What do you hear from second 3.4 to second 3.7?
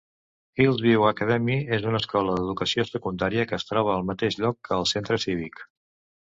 que es